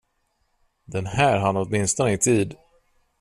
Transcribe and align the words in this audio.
Den 0.85 1.05
här 1.05 1.37
hann 1.37 1.57
åtminstone 1.57 2.11
i 2.13 2.17
tid. 2.17 2.55